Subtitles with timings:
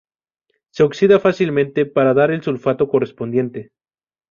[0.73, 3.69] Se oxida fácilmente para dar el sulfato correspondiente.